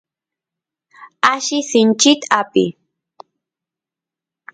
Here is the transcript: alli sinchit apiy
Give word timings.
alli 1.31 1.59
sinchit 1.69 2.21
apiy 2.39 2.69